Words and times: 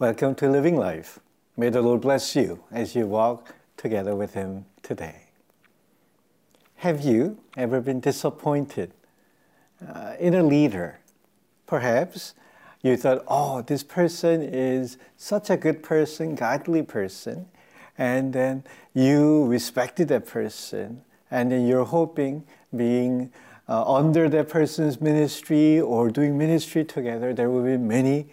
Welcome 0.00 0.34
to 0.36 0.48
Living 0.48 0.76
Life. 0.76 1.18
May 1.58 1.68
the 1.68 1.82
Lord 1.82 2.00
bless 2.00 2.34
you 2.34 2.64
as 2.70 2.96
you 2.96 3.06
walk 3.06 3.54
together 3.76 4.16
with 4.16 4.32
Him 4.32 4.64
today. 4.82 5.24
Have 6.76 7.02
you 7.02 7.36
ever 7.54 7.82
been 7.82 8.00
disappointed 8.00 8.94
uh, 9.86 10.14
in 10.18 10.32
a 10.32 10.42
leader? 10.42 11.00
Perhaps 11.66 12.32
you 12.80 12.96
thought, 12.96 13.22
oh, 13.28 13.60
this 13.60 13.82
person 13.82 14.40
is 14.40 14.96
such 15.18 15.50
a 15.50 15.58
good 15.58 15.82
person, 15.82 16.34
godly 16.34 16.82
person, 16.82 17.44
and 17.98 18.32
then 18.32 18.64
you 18.94 19.44
respected 19.44 20.08
that 20.08 20.26
person, 20.26 21.02
and 21.30 21.52
then 21.52 21.66
you're 21.66 21.84
hoping 21.84 22.46
being 22.74 23.30
uh, 23.68 23.84
under 23.84 24.30
that 24.30 24.48
person's 24.48 24.98
ministry 24.98 25.78
or 25.78 26.08
doing 26.08 26.38
ministry 26.38 26.86
together, 26.86 27.34
there 27.34 27.50
will 27.50 27.64
be 27.64 27.76
many 27.76 28.28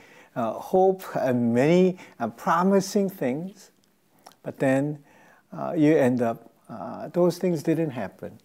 hope 0.53 1.03
and 1.15 1.53
many 1.53 1.97
uh, 2.19 2.27
promising 2.27 3.09
things. 3.09 3.71
But 4.43 4.59
then 4.59 5.03
uh, 5.51 5.73
you 5.77 5.95
end 5.95 6.21
up, 6.21 6.51
uh, 6.69 7.09
those 7.09 7.37
things 7.37 7.63
didn't 7.63 7.91
happen, 7.91 8.39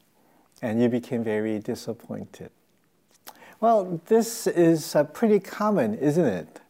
and 0.60 0.80
you 0.80 0.88
became 0.88 1.22
very 1.22 1.58
disappointed. 1.58 2.50
Well, 3.60 4.00
this 4.06 4.46
is 4.46 4.96
uh, 4.96 5.04
pretty 5.04 5.38
common, 5.38 5.94
isn't 5.94 6.24
it? 6.24 6.60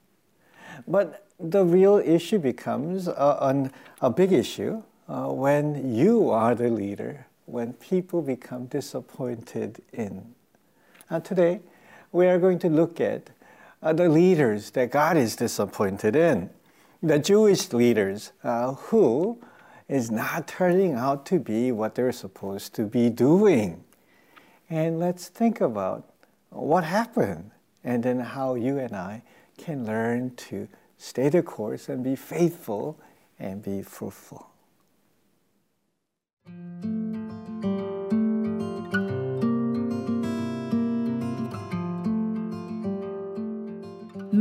But 0.87 1.27
the 1.39 1.65
real 1.65 1.97
issue 1.99 2.39
becomes 2.39 3.09
an, 3.09 3.73
a 4.01 4.11
big 4.11 4.33
issue 4.33 4.83
when 5.07 5.95
you 5.95 6.31
are 6.31 6.55
the 6.55 6.69
leader 6.69 7.27
when 7.47 7.73
people 7.75 8.23
become 8.23 8.67
disappointed 8.67 9.83
in. 9.93 10.35
Uh, 11.11 11.21
today, 11.21 11.61
we 12.13 12.27
are 12.27 12.39
going 12.39 12.59
to 12.59 12.69
look 12.69 13.01
at 13.01 13.31
uh, 13.83 13.93
the 13.93 14.09
leaders 14.09 14.71
that 14.71 14.91
God 14.91 15.17
is 15.17 15.37
disappointed 15.37 16.15
in, 16.15 16.51
the 17.03 17.19
Jewish 17.19 17.73
leaders 17.73 18.33
uh, 18.45 18.75
who 18.75 19.41
is 19.89 20.11
not 20.11 20.47
turning 20.47 20.95
out 20.95 21.27
to 21.27 21.39
be 21.39 21.73
what 21.73 21.95
they're 21.95 22.13
supposed 22.13 22.75
to 22.75 22.85
be 22.85 23.11
doing. 23.11 23.85
And 24.71 24.99
let's 24.99 25.29
think 25.29 25.61
about 25.61 26.09
what 26.51 26.85
happened 26.85 27.51
and 27.83 28.03
then 28.03 28.21
how 28.21 28.55
you 28.55 28.79
and 28.79 28.95
I 28.95 29.23
can 29.59 29.85
learn 29.85 30.35
to 30.37 30.69
stay 30.97 31.29
the 31.29 31.43
course 31.43 31.89
and 31.89 32.05
be 32.05 32.17
faithful 32.17 32.99
and 33.39 33.63
be 33.63 33.83
fruitful. 33.83 34.52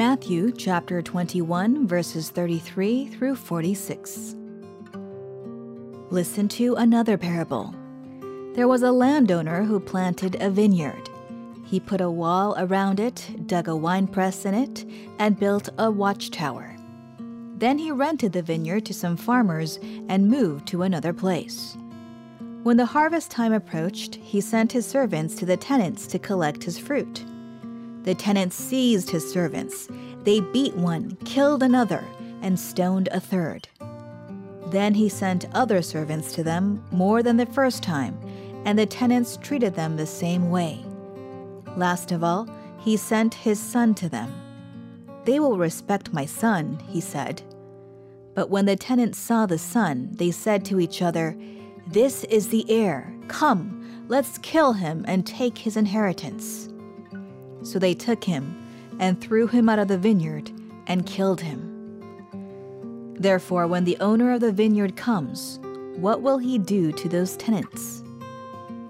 Matthew 0.02 0.52
chapter 0.52 1.00
21, 1.04 1.86
verses 1.88 2.32
33 2.32 3.06
through 3.10 3.36
46. 3.36 4.36
Listen 6.10 6.48
to 6.48 6.74
another 6.74 7.20
parable. 7.20 7.76
There 8.56 8.68
was 8.68 8.82
a 8.82 8.92
landowner 8.92 9.62
who 9.62 9.80
planted 9.80 10.42
a 10.42 10.50
vineyard. 10.50 11.08
He 11.66 11.80
put 11.80 12.02
a 12.02 12.10
wall 12.10 12.56
around 12.58 13.00
it, 13.00 13.46
dug 13.46 13.68
a 13.68 13.76
winepress 13.76 14.44
in 14.44 14.56
it, 14.56 14.86
and 15.20 15.40
built 15.40 15.70
a 15.78 15.92
watchtower. 15.92 16.76
Then 17.58 17.78
he 17.78 17.92
rented 17.92 18.34
the 18.34 18.42
vineyard 18.42 18.88
to 18.88 18.96
some 18.96 19.16
farmers 19.16 19.78
and 20.10 20.32
moved 20.32 20.68
to 20.70 20.82
another 20.82 21.14
place. 21.14 21.78
When 22.64 22.78
the 22.78 22.88
harvest 22.88 23.30
time 23.30 23.54
approached, 23.54 24.16
he 24.16 24.42
sent 24.42 24.72
his 24.72 24.88
servants 24.88 25.36
to 25.36 25.46
the 25.46 25.58
tenants 25.58 26.08
to 26.08 26.18
collect 26.18 26.64
his 26.64 26.80
fruit. 26.80 27.24
The 28.04 28.16
tenants 28.16 28.56
seized 28.56 29.10
his 29.10 29.32
servants. 29.32 29.88
They 30.24 30.40
beat 30.40 30.76
one, 30.76 31.18
killed 31.26 31.64
another, 31.64 32.04
and 32.42 32.60
stoned 32.60 33.10
a 33.12 33.20
third. 33.20 33.68
Then 34.68 34.94
he 34.94 35.10
sent 35.10 35.54
other 35.54 35.82
servants 35.82 36.34
to 36.34 36.44
them, 36.44 36.84
more 36.92 37.22
than 37.22 37.38
the 37.38 37.46
first 37.46 37.84
time, 37.84 38.18
and 38.66 38.78
the 38.78 38.86
tenants 38.86 39.38
treated 39.38 39.76
them 39.76 39.98
the 39.98 40.06
same 40.06 40.50
way. 40.50 40.84
Last 41.76 42.12
of 42.12 42.24
all, 42.24 42.50
he 42.80 42.98
sent 42.98 43.34
his 43.34 43.60
son 43.60 43.94
to 43.96 44.10
them. 44.10 44.34
They 45.26 45.40
will 45.40 45.58
respect 45.58 46.14
my 46.14 46.26
son, 46.26 46.80
he 46.88 47.02
said. 47.02 47.42
But 48.34 48.50
when 48.50 48.66
the 48.66 48.76
tenants 48.76 49.20
saw 49.20 49.46
the 49.46 49.58
son, 49.58 50.10
they 50.14 50.32
said 50.32 50.66
to 50.66 50.80
each 50.80 51.02
other, 51.02 51.38
This 51.88 52.24
is 52.26 52.48
the 52.48 52.66
heir. 52.70 53.14
Come, 53.28 54.06
let's 54.08 54.38
kill 54.40 54.74
him 54.74 55.06
and 55.08 55.28
take 55.28 55.58
his 55.58 55.78
inheritance. 55.78 56.70
So 57.64 57.80
they 57.80 57.94
took 57.94 58.24
him 58.24 58.58
and 59.00 59.20
threw 59.20 59.48
him 59.48 59.70
out 59.70 59.80
of 59.80 59.88
the 59.88 59.98
vineyard 59.98 60.52
and 60.88 61.06
killed 61.06 61.42
him. 61.42 61.68
Therefore, 63.20 63.68
when 63.68 63.84
the 63.84 63.98
owner 64.00 64.34
of 64.34 64.42
the 64.42 64.52
vineyard 64.52 64.96
comes, 64.96 65.60
what 65.96 66.22
will 66.22 66.38
he 66.38 66.58
do 66.58 66.92
to 66.92 67.08
those 67.08 67.38
tenants? 67.38 68.04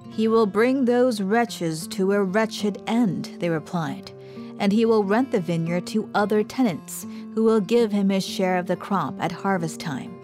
He 0.09 0.27
will 0.27 0.45
bring 0.45 0.85
those 0.85 1.21
wretches 1.21 1.87
to 1.89 2.11
a 2.11 2.23
wretched 2.23 2.81
end, 2.87 3.37
they 3.39 3.49
replied, 3.49 4.11
and 4.59 4.71
he 4.71 4.85
will 4.85 5.03
rent 5.03 5.31
the 5.31 5.39
vineyard 5.39 5.87
to 5.87 6.09
other 6.13 6.43
tenants 6.43 7.05
who 7.33 7.43
will 7.43 7.61
give 7.61 7.91
him 7.91 8.09
his 8.09 8.25
share 8.25 8.57
of 8.57 8.67
the 8.67 8.75
crop 8.75 9.15
at 9.19 9.31
harvest 9.31 9.79
time. 9.79 10.17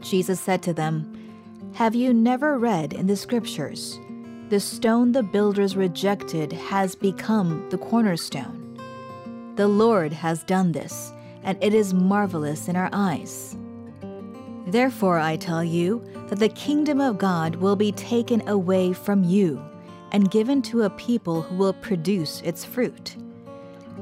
Jesus 0.00 0.40
said 0.40 0.62
to 0.64 0.74
them, 0.74 1.06
Have 1.74 1.94
you 1.94 2.12
never 2.12 2.58
read 2.58 2.92
in 2.92 3.06
the 3.06 3.16
scriptures? 3.16 3.98
The 4.52 4.60
stone 4.60 5.12
the 5.12 5.22
builders 5.22 5.76
rejected 5.76 6.52
has 6.52 6.94
become 6.94 7.66
the 7.70 7.78
cornerstone. 7.78 8.78
The 9.56 9.66
Lord 9.66 10.12
has 10.12 10.44
done 10.44 10.72
this, 10.72 11.10
and 11.42 11.56
it 11.64 11.72
is 11.72 11.94
marvelous 11.94 12.68
in 12.68 12.76
our 12.76 12.90
eyes. 12.92 13.56
Therefore, 14.66 15.18
I 15.18 15.36
tell 15.36 15.64
you 15.64 16.04
that 16.28 16.38
the 16.38 16.50
kingdom 16.50 17.00
of 17.00 17.16
God 17.16 17.56
will 17.56 17.76
be 17.76 17.92
taken 17.92 18.46
away 18.46 18.92
from 18.92 19.24
you 19.24 19.58
and 20.10 20.30
given 20.30 20.60
to 20.64 20.82
a 20.82 20.90
people 20.90 21.40
who 21.40 21.56
will 21.56 21.72
produce 21.72 22.42
its 22.42 22.62
fruit. 22.62 23.16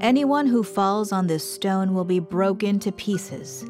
Anyone 0.00 0.48
who 0.48 0.64
falls 0.64 1.12
on 1.12 1.28
this 1.28 1.48
stone 1.48 1.94
will 1.94 2.04
be 2.04 2.18
broken 2.18 2.80
to 2.80 2.90
pieces. 2.90 3.64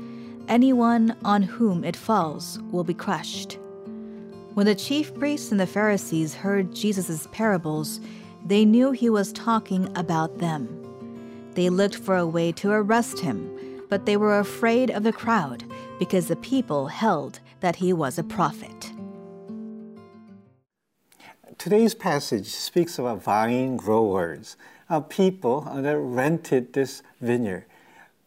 Anyone 0.48 1.14
on 1.26 1.42
whom 1.42 1.84
it 1.84 1.94
falls 1.94 2.58
will 2.72 2.84
be 2.84 2.94
crushed. 2.94 3.58
When 4.54 4.66
the 4.66 4.74
chief 4.74 5.14
priests 5.14 5.52
and 5.52 5.60
the 5.60 5.66
Pharisees 5.66 6.34
heard 6.34 6.74
Jesus' 6.74 7.28
parables, 7.30 8.00
they 8.44 8.64
knew 8.64 8.90
he 8.90 9.08
was 9.08 9.32
talking 9.32 9.96
about 9.96 10.38
them. 10.38 10.68
They 11.54 11.70
looked 11.70 11.94
for 11.94 12.16
a 12.16 12.26
way 12.26 12.50
to 12.52 12.70
arrest 12.70 13.20
him, 13.20 13.82
but 13.88 14.06
they 14.06 14.16
were 14.16 14.40
afraid 14.40 14.90
of 14.90 15.04
the 15.04 15.12
crowd 15.12 15.62
because 16.00 16.26
the 16.26 16.36
people 16.36 16.88
held 16.88 17.38
that 17.60 17.76
he 17.76 17.92
was 17.92 18.18
a 18.18 18.24
prophet. 18.24 18.92
Today's 21.56 21.94
passage 21.94 22.48
speaks 22.48 22.98
about 22.98 23.22
vine 23.22 23.76
growers, 23.76 24.56
uh, 24.88 25.00
people 25.00 25.60
that 25.60 25.96
rented 25.96 26.72
this 26.72 27.02
vineyard, 27.20 27.66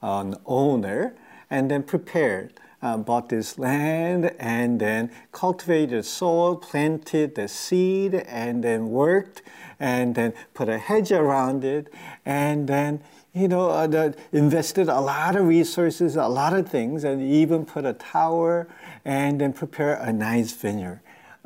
an 0.01 0.35
owner, 0.45 1.15
and 1.49 1.69
then 1.69 1.83
prepared 1.83 2.53
uh, 2.83 2.97
bought 2.97 3.29
this 3.29 3.57
land 3.57 4.35
and 4.37 4.79
then 4.79 5.09
cultivated 5.31 5.99
the 5.99 6.03
soil, 6.03 6.55
planted 6.55 7.33
the 7.33 7.47
seed, 7.47 8.13
and 8.13 8.63
then 8.63 8.89
worked 8.89 9.41
and 9.79 10.13
then 10.13 10.33
put 10.53 10.69
a 10.69 10.77
hedge 10.77 11.11
around 11.11 11.63
it 11.63 11.91
and 12.25 12.67
then 12.67 13.01
you 13.33 13.47
know, 13.47 13.71
uh, 13.71 14.11
invested 14.31 14.87
a 14.87 15.01
lot 15.01 15.35
of 15.35 15.47
resources, 15.47 16.15
a 16.15 16.27
lot 16.27 16.53
of 16.53 16.69
things, 16.69 17.03
and 17.03 17.19
even 17.19 17.65
put 17.65 17.83
a 17.83 17.93
tower 17.93 18.67
and 19.03 19.41
then 19.41 19.53
prepare 19.53 19.95
a 19.95 20.13
nice 20.13 20.53
vineyard, 20.53 20.99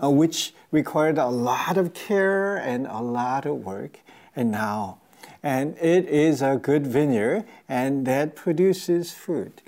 uh, 0.04 0.10
which 0.10 0.54
required 0.69 1.18
a 1.18 1.28
lot 1.28 1.78
of 1.78 1.94
care 1.94 2.57
and 2.57 2.88
a 2.88 3.01
lot 3.01 3.45
of 3.45 3.63
work. 3.63 4.00
And 4.36 4.51
now, 4.51 5.00
and 5.42 5.78
it 5.78 6.10
is 6.10 6.42
a 6.42 6.57
good 6.57 6.86
vineyard, 6.86 7.45
and 7.69 8.06
that 8.06 8.36
produces 8.36 9.13
fruit. 9.13 9.62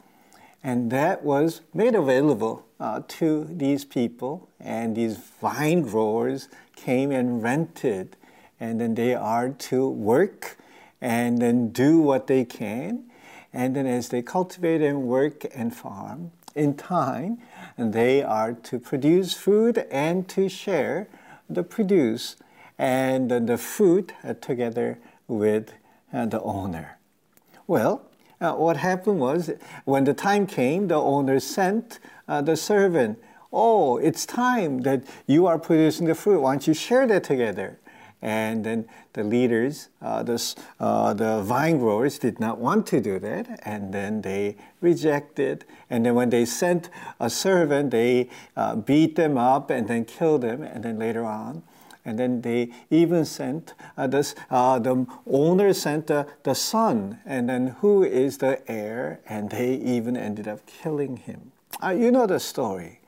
And 0.63 0.91
that 0.91 1.23
was 1.23 1.61
made 1.73 1.95
available 1.95 2.65
uh, 2.79 3.01
to 3.07 3.45
these 3.45 3.85
people, 3.85 4.49
and 4.59 4.95
these 4.95 5.17
vine 5.17 5.81
growers 5.83 6.49
came 6.75 7.11
and 7.11 7.41
rented, 7.41 8.17
and 8.59 8.79
then 8.79 8.95
they 8.95 9.15
are 9.15 9.49
to 9.49 9.89
work 9.89 10.57
and 11.01 11.41
then 11.41 11.69
do 11.69 11.99
what 11.99 12.27
they 12.27 12.43
can. 12.43 13.05
And 13.53 13.75
then 13.75 13.87
as 13.87 14.09
they 14.09 14.21
cultivate 14.21 14.81
and 14.81 15.03
work 15.03 15.45
and 15.55 15.75
farm, 15.75 16.31
in 16.55 16.75
time, 16.75 17.39
they 17.77 18.21
are 18.21 18.53
to 18.53 18.79
produce 18.79 19.33
food 19.33 19.85
and 19.89 20.27
to 20.29 20.49
share 20.49 21.07
the 21.49 21.63
produce 21.63 22.35
and 22.77 23.29
the 23.29 23.57
fruit 23.57 24.13
together 24.41 24.99
with 25.27 25.73
the 26.11 26.41
owner. 26.41 26.97
Well, 27.67 28.08
uh, 28.41 28.53
what 28.53 28.77
happened 28.77 29.19
was 29.19 29.51
when 29.85 30.03
the 30.03 30.13
time 30.13 30.47
came, 30.47 30.87
the 30.87 30.95
owner 30.95 31.39
sent 31.39 31.99
uh, 32.27 32.41
the 32.41 32.55
servant, 32.55 33.19
Oh, 33.51 33.97
it's 33.97 34.25
time 34.25 34.81
that 34.81 35.03
you 35.25 35.47
are 35.47 35.57
producing 35.57 36.05
the 36.05 36.13
fruit. 36.13 36.41
Why 36.41 36.53
don't 36.53 36.67
you 36.67 36.73
share 36.73 37.07
that 37.07 37.23
together? 37.23 37.79
And 38.21 38.65
then 38.65 38.85
the 39.13 39.23
leaders, 39.23 39.87
uh, 40.01 40.23
the, 40.23 40.55
uh, 40.79 41.13
the 41.13 41.41
vine 41.41 41.79
growers 41.79 42.19
did 42.19 42.39
not 42.39 42.59
want 42.59 42.85
to 42.87 42.99
do 42.99 43.17
that, 43.19 43.61
and 43.63 43.93
then 43.93 44.21
they 44.21 44.57
rejected. 44.81 45.63
And 45.89 46.05
then 46.05 46.15
when 46.15 46.29
they 46.29 46.45
sent 46.45 46.89
a 47.19 47.29
servant, 47.29 47.91
they 47.91 48.29
uh, 48.57 48.75
beat 48.75 49.15
them 49.15 49.37
up 49.37 49.69
and 49.69 49.87
then 49.87 50.03
killed 50.03 50.41
them. 50.41 50.61
And 50.63 50.83
then 50.83 50.99
later 50.99 51.23
on, 51.23 51.63
and 52.09 52.17
then 52.17 52.41
they 52.41 52.71
even 52.89 53.23
sent 53.23 53.75
uh, 53.95 54.07
this, 54.07 54.33
uh, 54.49 54.79
the 54.79 55.05
owner 55.27 55.71
sent 55.73 56.07
the, 56.07 56.25
the 56.41 56.55
son, 56.55 57.19
and 57.23 57.47
then 57.47 57.67
who 57.81 58.03
is 58.03 58.39
the 58.39 58.67
heir, 58.69 59.19
and 59.29 59.51
they 59.51 59.75
even 59.75 60.17
ended 60.17 60.47
up 60.47 60.65
killing 60.65 61.17
him. 61.17 61.51
Uh, 61.83 61.89
you 61.89 62.09
know 62.09 62.25
the 62.25 62.39
story. 62.39 62.99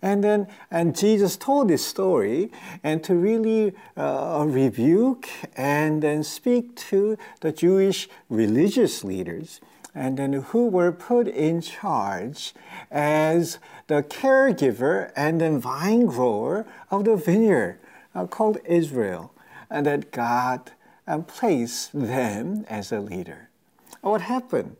And 0.00 0.22
then, 0.22 0.46
and 0.70 0.96
Jesus 0.96 1.36
told 1.36 1.66
this 1.66 1.84
story, 1.84 2.52
and 2.84 3.02
to 3.02 3.16
really 3.16 3.72
uh, 3.96 4.44
rebuke 4.46 5.28
and 5.56 6.00
then 6.00 6.22
speak 6.22 6.76
to 6.90 7.18
the 7.40 7.50
Jewish 7.50 8.08
religious 8.28 9.02
leaders, 9.02 9.60
and 9.96 10.16
then 10.16 10.32
who 10.32 10.68
were 10.68 10.92
put 10.92 11.26
in 11.26 11.60
charge 11.60 12.54
as 12.92 13.58
the 13.88 14.04
caregiver 14.04 15.10
and 15.16 15.40
then 15.40 15.58
vine 15.58 16.06
grower 16.06 16.66
of 16.92 17.04
the 17.04 17.16
vineyard 17.16 17.80
uh, 18.14 18.26
called 18.26 18.58
Israel, 18.64 19.32
and 19.70 19.86
that 19.86 20.10
God 20.12 20.72
uh, 21.06 21.18
placed 21.18 21.92
them 21.92 22.64
as 22.68 22.92
a 22.92 23.00
leader. 23.00 23.50
What 24.00 24.22
happened? 24.22 24.76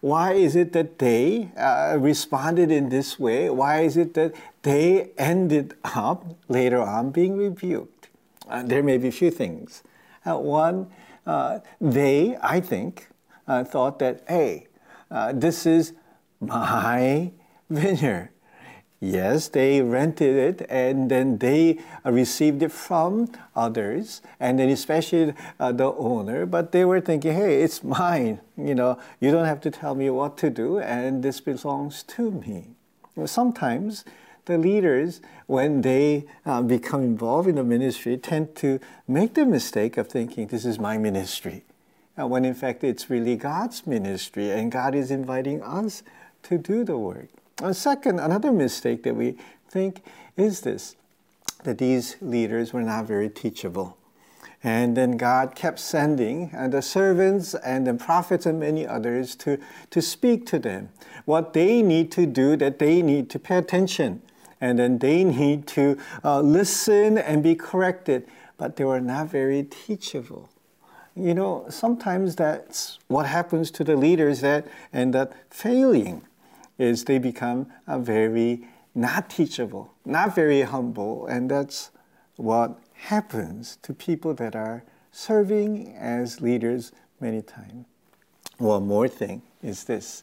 Why 0.00 0.32
is 0.32 0.56
it 0.56 0.72
that 0.72 0.98
they 0.98 1.50
uh, 1.56 1.96
responded 1.98 2.70
in 2.70 2.88
this 2.88 3.18
way? 3.18 3.50
Why 3.50 3.80
is 3.80 3.96
it 3.96 4.14
that 4.14 4.34
they 4.62 5.10
ended 5.16 5.74
up 5.84 6.36
later 6.48 6.80
on 6.80 7.10
being 7.10 7.36
rebuked? 7.36 8.08
Uh, 8.48 8.62
there 8.62 8.82
may 8.82 8.98
be 8.98 9.08
a 9.08 9.12
few 9.12 9.30
things. 9.30 9.82
Uh, 10.24 10.36
one, 10.36 10.90
uh, 11.26 11.60
they, 11.80 12.36
I 12.42 12.60
think, 12.60 13.08
uh, 13.46 13.64
thought 13.64 13.98
that, 14.00 14.24
hey, 14.28 14.66
this 15.32 15.66
is 15.66 15.92
my 16.40 17.32
vineyard. 17.70 18.30
Yes, 19.02 19.48
they 19.48 19.80
rented 19.80 20.36
it 20.36 20.66
and 20.68 21.10
then 21.10 21.38
they 21.38 21.78
received 22.04 22.62
it 22.62 22.70
from 22.70 23.32
others, 23.56 24.20
and 24.38 24.58
then 24.58 24.68
especially 24.68 25.32
uh, 25.58 25.72
the 25.72 25.90
owner. 25.94 26.44
But 26.44 26.72
they 26.72 26.84
were 26.84 27.00
thinking, 27.00 27.32
hey, 27.32 27.62
it's 27.62 27.82
mine. 27.82 28.40
You 28.58 28.74
know, 28.74 28.98
you 29.18 29.30
don't 29.30 29.46
have 29.46 29.62
to 29.62 29.70
tell 29.70 29.94
me 29.94 30.10
what 30.10 30.36
to 30.38 30.50
do, 30.50 30.78
and 30.78 31.22
this 31.22 31.40
belongs 31.40 32.02
to 32.02 32.30
me. 32.30 32.66
Sometimes 33.24 34.04
the 34.44 34.58
leaders, 34.58 35.22
when 35.46 35.80
they 35.80 36.26
uh, 36.44 36.60
become 36.60 37.02
involved 37.02 37.48
in 37.48 37.54
the 37.54 37.64
ministry, 37.64 38.18
tend 38.18 38.54
to 38.56 38.80
make 39.08 39.32
the 39.32 39.46
mistake 39.46 39.96
of 39.96 40.08
thinking, 40.08 40.48
this 40.48 40.66
is 40.66 40.78
my 40.78 40.98
ministry. 40.98 41.64
Uh, 42.18 42.26
when 42.26 42.44
in 42.44 42.54
fact 42.54 42.84
it's 42.84 43.08
really 43.08 43.36
God's 43.36 43.86
ministry, 43.86 44.50
and 44.50 44.70
God 44.70 44.94
is 44.94 45.10
inviting 45.10 45.62
us 45.62 46.02
to 46.42 46.58
do 46.58 46.84
the 46.84 46.98
work. 46.98 47.28
And 47.62 47.76
second, 47.76 48.20
another 48.20 48.52
mistake 48.52 49.02
that 49.02 49.16
we 49.16 49.36
think 49.68 50.02
is 50.36 50.62
this 50.62 50.96
that 51.64 51.76
these 51.76 52.16
leaders 52.22 52.72
were 52.72 52.82
not 52.82 53.04
very 53.04 53.28
teachable. 53.28 53.98
And 54.62 54.96
then 54.96 55.16
God 55.16 55.54
kept 55.54 55.78
sending 55.78 56.50
uh, 56.56 56.68
the 56.68 56.80
servants 56.80 57.54
and 57.54 57.86
the 57.86 57.94
prophets 57.94 58.46
and 58.46 58.60
many 58.60 58.86
others 58.86 59.34
to, 59.36 59.58
to 59.90 60.02
speak 60.02 60.46
to 60.46 60.58
them. 60.58 60.90
What 61.24 61.52
they 61.52 61.82
need 61.82 62.10
to 62.12 62.26
do, 62.26 62.56
that 62.56 62.78
they 62.78 63.02
need 63.02 63.28
to 63.30 63.38
pay 63.38 63.56
attention. 63.56 64.22
And 64.60 64.78
then 64.78 64.98
they 64.98 65.24
need 65.24 65.66
to 65.68 65.98
uh, 66.24 66.40
listen 66.40 67.16
and 67.16 67.42
be 67.42 67.54
corrected. 67.54 68.26
But 68.58 68.76
they 68.76 68.84
were 68.84 69.00
not 69.00 69.28
very 69.28 69.62
teachable. 69.62 70.50
You 71.16 71.34
know, 71.34 71.66
sometimes 71.68 72.36
that's 72.36 72.98
what 73.08 73.26
happens 73.26 73.70
to 73.72 73.84
the 73.84 73.96
leaders 73.96 74.40
that 74.42 74.66
end 74.92 75.16
up 75.16 75.34
failing 75.50 76.22
is 76.80 77.04
they 77.04 77.18
become 77.18 77.66
very 77.86 78.66
not 78.94 79.30
teachable, 79.30 79.94
not 80.04 80.34
very 80.34 80.62
humble, 80.62 81.26
and 81.26 81.50
that's 81.50 81.90
what 82.36 82.78
happens 82.94 83.78
to 83.82 83.92
people 83.94 84.34
that 84.34 84.56
are 84.56 84.82
serving 85.12 85.94
as 85.96 86.40
leaders 86.40 86.92
many 87.20 87.42
times. 87.42 87.86
One 88.58 88.86
more 88.86 89.08
thing 89.08 89.42
is 89.62 89.84
this. 89.84 90.22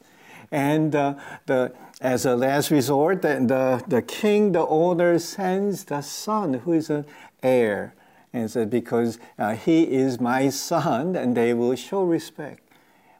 And 0.51 0.95
uh, 0.95 1.15
the, 1.45 1.73
as 2.01 2.25
a 2.25 2.35
last 2.35 2.71
resort, 2.71 3.21
the, 3.21 3.35
the, 3.45 3.83
the 3.87 4.01
king, 4.01 4.51
the 4.51 4.65
owner, 4.65 5.19
sends 5.19 5.85
the 5.85 6.01
son 6.01 6.55
who 6.55 6.73
is 6.73 6.89
an 6.89 7.05
heir. 7.43 7.93
And 8.33 8.51
said, 8.51 8.69
because 8.69 9.17
uh, 9.39 9.55
he 9.55 9.83
is 9.83 10.19
my 10.19 10.49
son, 10.49 11.15
and 11.15 11.35
they 11.35 11.53
will 11.53 11.75
show 11.75 12.03
respect. 12.03 12.61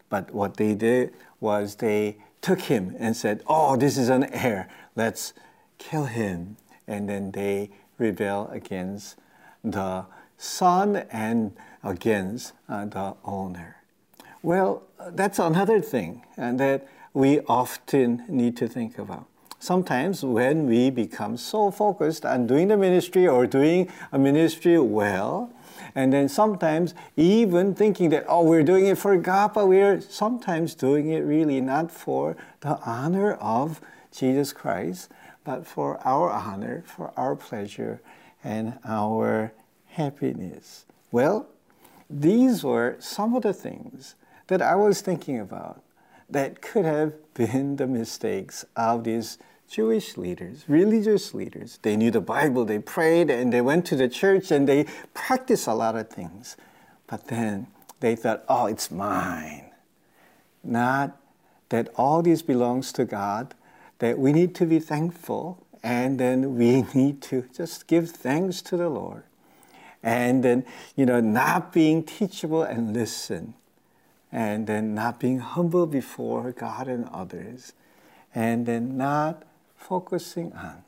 But 0.10 0.32
what 0.32 0.58
they 0.58 0.76
did 0.76 1.14
was 1.40 1.76
they 1.76 2.18
took 2.42 2.62
him 2.62 2.96
and 3.00 3.16
said, 3.16 3.44
Oh, 3.48 3.76
this 3.76 3.98
is 3.98 4.10
an 4.10 4.26
heir. 4.34 4.68
Let's 4.96 5.34
kill 5.78 6.06
him. 6.06 6.58
And 6.88 7.10
then 7.10 7.32
they 7.32 7.72
rebel 7.98 8.50
against 8.52 9.18
the 9.64 10.06
son 10.38 10.98
and 11.12 11.54
against 11.84 12.54
uh, 12.70 12.86
the 12.86 13.16
owner. 13.24 13.78
Well, 14.44 14.84
that's 15.12 15.40
another 15.40 15.82
thing 15.82 16.24
and 16.38 16.60
that 16.60 16.88
we 17.14 17.40
often 17.42 18.24
need 18.28 18.56
to 18.58 18.68
think 18.68 18.98
about. 18.98 19.26
Sometimes 19.60 20.24
when 20.24 20.68
we 20.68 20.92
become 20.92 21.36
so 21.36 21.72
focused 21.72 22.26
on 22.26 22.46
doing 22.46 22.68
the 22.68 22.78
ministry 22.78 23.28
or 23.28 23.48
doing 23.48 23.92
a 24.12 24.20
ministry 24.20 24.78
well, 24.78 25.52
and 25.96 26.14
then 26.14 26.30
sometimes 26.30 26.94
even 27.16 27.74
thinking 27.74 28.10
that, 28.10 28.26
oh, 28.28 28.44
we're 28.44 28.64
doing 28.64 28.86
it 28.86 28.98
for 28.98 29.18
Gapa, 29.18 29.68
we're 29.68 30.02
sometimes 30.02 30.76
doing 30.76 31.10
it 31.10 31.20
really 31.20 31.62
not 31.62 31.92
for 31.92 32.36
the 32.62 32.80
honor 32.86 33.34
of 33.34 33.82
Jesus 34.12 34.54
Christ, 34.54 35.10
but 35.44 35.66
for 35.66 36.00
our 36.06 36.30
honor, 36.30 36.84
for 36.86 37.12
our 37.18 37.36
pleasure, 37.36 38.02
and 38.44 38.80
our 38.86 39.54
happiness. 39.88 40.86
Well, 41.12 41.48
these 42.10 42.64
were 42.64 42.96
some 43.00 43.36
of 43.36 43.44
the 43.44 43.54
things 43.54 44.16
that 44.48 44.62
I 44.62 44.76
was 44.76 45.02
thinking 45.02 45.40
about 45.40 45.82
that 46.30 46.62
could 46.62 46.86
have 46.86 47.14
been 47.34 47.76
the 47.78 47.88
mistakes 47.88 48.66
of 48.76 49.04
these 49.04 49.38
Jewish 49.70 50.16
leaders, 50.16 50.64
religious 50.68 51.34
leaders. 51.34 51.80
They 51.82 51.98
knew 51.98 52.10
the 52.10 52.22
Bible, 52.22 52.64
they 52.66 52.80
prayed, 52.80 53.30
and 53.30 53.52
they 53.52 53.62
went 53.62 53.86
to 53.88 53.96
the 53.96 54.08
church 54.08 54.50
and 54.50 54.68
they 54.68 54.86
practiced 55.14 55.68
a 55.68 55.74
lot 55.74 55.96
of 55.96 56.10
things. 56.10 56.56
But 57.06 57.28
then 57.28 57.68
they 58.00 58.16
thought, 58.16 58.44
oh, 58.48 58.68
it's 58.68 58.90
mine. 58.90 59.72
Not 60.64 61.18
that 61.70 61.90
all 61.96 62.22
this 62.22 62.42
belongs 62.42 62.92
to 62.94 63.06
God, 63.06 63.56
that 64.00 64.18
we 64.18 64.32
need 64.32 64.56
to 64.56 64.66
be 64.66 64.80
thankful, 64.80 65.66
and 65.84 66.20
then 66.20 66.56
we 66.56 66.82
need 66.94 67.22
to 67.24 67.46
just 67.54 67.88
give 67.88 68.10
thanks 68.10 68.62
to 68.64 68.78
the 68.78 68.90
Lord. 68.90 69.24
And 70.04 70.44
then, 70.44 70.66
you 70.96 71.06
know, 71.06 71.20
not 71.20 71.74
being 71.74 72.04
teachable 72.04 72.64
and 72.64 72.94
listen. 72.94 73.56
And 74.32 74.68
then 74.68 74.94
not 74.94 75.20
being 75.20 75.40
humble 75.40 75.88
before 75.88 76.52
God 76.52 76.88
and 76.88 77.10
others. 77.10 77.74
And 78.36 78.66
then 78.66 78.98
not 78.98 79.44
focusing 79.78 80.52
on 80.54 80.84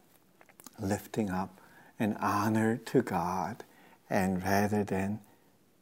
lifting 0.79 1.29
up 1.29 1.61
an 1.99 2.17
honor 2.19 2.77
to 2.77 3.01
God 3.01 3.63
and 4.09 4.43
rather 4.43 4.83
than 4.83 5.19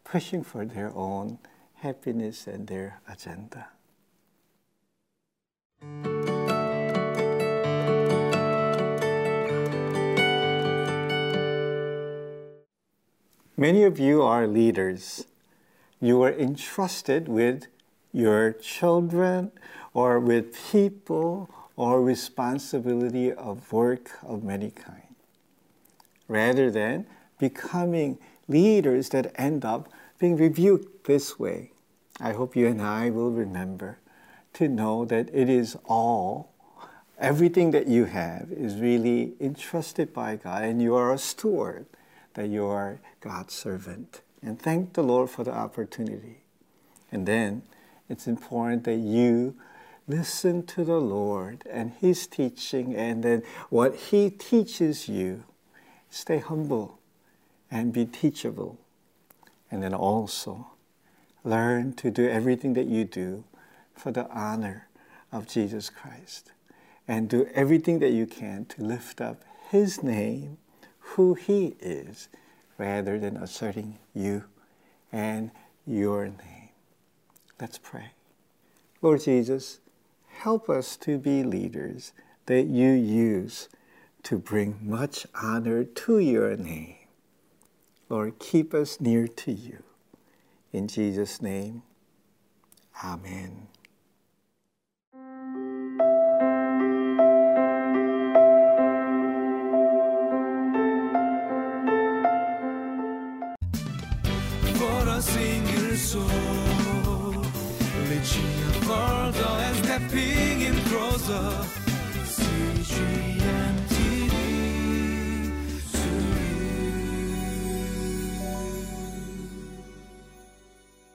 pushing 0.04 0.44
for 0.44 0.66
their 0.66 0.94
own 0.94 1.40
happiness 1.76 2.48
and 2.48 2.68
their 2.68 3.02
agenda. 3.08 3.68
Many 13.60 13.84
of 13.84 14.00
you 14.00 14.22
are 14.22 14.46
leaders. 14.46 15.26
You 16.00 16.22
are 16.22 16.32
entrusted 16.32 17.28
with 17.28 17.66
your 18.14 18.54
children 18.54 19.52
or 19.94 20.20
with 20.20 20.56
people 20.72 21.50
or 21.78 22.02
responsibility 22.02 23.32
of 23.32 23.72
work 23.72 24.12
of 24.24 24.44
many 24.44 24.72
kind, 24.72 25.16
rather 26.28 26.70
than 26.70 27.06
becoming 27.40 28.18
leaders 28.48 29.10
that 29.10 29.32
end 29.36 29.64
up 29.64 29.88
being 30.20 30.36
rebuked 30.36 31.06
this 31.06 31.40
way. 31.40 31.72
I 32.20 32.34
hope 32.34 32.56
you 32.56 32.68
and 32.68 32.82
I 32.82 33.12
will 33.12 33.32
remember 33.32 34.00
to 34.54 34.68
know 34.68 35.06
that 35.06 35.30
it 35.32 35.50
is 35.50 35.78
all, 35.86 36.52
everything 37.20 37.70
that 37.72 37.88
you 37.88 38.06
have 38.06 38.52
is 38.52 38.82
really 38.82 39.34
entrusted 39.40 40.14
by 40.14 40.36
God 40.36 40.64
and 40.64 40.82
you 40.82 40.96
are 40.96 41.14
a 41.14 41.18
steward, 41.20 41.86
that 42.34 42.48
you 42.48 42.66
are 42.66 43.00
God's 43.22 43.54
servant. 43.54 44.22
And 44.42 44.60
thank 44.60 44.94
the 44.94 45.04
Lord 45.04 45.30
for 45.30 45.44
the 45.44 45.54
opportunity. 45.54 46.42
And 47.12 47.28
then 47.28 47.62
it's 48.10 48.26
important 48.26 48.84
that 48.86 48.96
you 48.96 49.56
listen 50.08 50.66
to 50.68 50.84
the 50.84 51.00
Lord 51.00 51.64
and 51.70 51.92
His 52.00 52.28
teaching, 52.28 52.96
and 52.96 53.24
then 53.24 53.44
what 53.70 53.96
He 53.96 54.30
teaches 54.30 55.10
you, 55.10 55.44
stay 56.10 56.38
humble 56.40 57.00
and 57.70 57.92
be 57.92 58.06
teachable. 58.06 58.80
And 59.70 59.84
then 59.84 59.94
also 59.94 60.68
learn 61.44 61.94
to 61.94 62.10
do 62.10 62.28
everything 62.28 62.74
that 62.76 62.88
you 62.88 63.04
do 63.04 63.44
for 63.94 64.12
the 64.12 64.30
honor 64.30 64.88
of 65.32 65.48
Jesus 65.48 65.90
Christ. 65.90 66.52
And 67.06 67.30
do 67.30 67.48
everything 67.54 68.00
that 68.00 68.12
you 68.12 68.26
can 68.26 68.66
to 68.66 68.82
lift 68.82 69.20
up 69.20 69.44
His 69.70 70.02
name, 70.04 70.58
who 71.00 71.34
He 71.34 71.76
is, 71.80 72.30
rather 72.78 73.20
than 73.20 73.36
asserting 73.38 73.98
you 74.14 74.46
and 75.12 75.52
your 75.86 76.26
name. 76.26 76.70
Let's 77.60 77.78
pray. 77.78 78.12
Lord 79.02 79.22
Jesus, 79.22 79.80
help 80.38 80.70
us 80.70 80.96
to 80.96 81.18
be 81.18 81.44
leaders 81.44 82.14
that 82.46 82.68
you 82.68 82.92
use 82.92 83.70
to 84.22 84.38
bring 84.38 84.78
much 84.82 85.26
honor 85.34 85.84
to 85.84 86.20
your 86.20 86.56
name. 86.56 86.96
Lord, 88.08 88.38
keep 88.40 88.74
us 88.74 89.02
near 89.02 89.28
to 89.28 89.52
you. 89.52 89.84
In 90.72 90.88
Jesus' 90.88 91.42
name, 91.42 91.82
Amen. 93.04 93.68
For 104.78 105.08
a 105.10 105.22
single 105.22 105.96
soul, 105.96 107.46
reaching 108.10 108.68
stepping 109.98 110.62
in 110.62 110.76
closer. 110.86 111.50
CGN 112.36 113.67